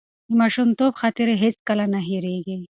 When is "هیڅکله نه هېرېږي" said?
1.43-2.59